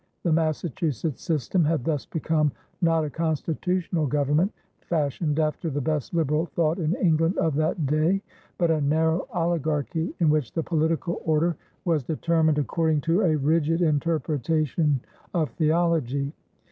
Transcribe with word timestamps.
The 0.23 0.33
Massachusetts 0.33 1.21
system 1.21 1.63
had 1.63 1.83
thus 1.85 2.07
become 2.07 2.51
not 2.81 3.05
a 3.05 3.09
constitutional 3.11 4.07
government 4.07 4.51
fashioned 4.79 5.37
after 5.37 5.69
the 5.69 5.79
best 5.79 6.15
liberal 6.15 6.47
thought 6.47 6.79
in 6.79 6.95
England 6.95 7.37
of 7.37 7.53
that 7.57 7.85
day, 7.85 8.23
but 8.57 8.71
a 8.71 8.81
narrow 8.81 9.27
oligarchy 9.31 10.11
in 10.19 10.31
which 10.31 10.53
the 10.53 10.63
political 10.63 11.21
order 11.23 11.55
was 11.85 12.03
determined 12.03 12.57
according 12.57 13.01
to 13.01 13.21
a 13.21 13.35
rigid 13.37 13.83
interpretation 13.83 15.01
of 15.35 15.51
theology. 15.51 16.33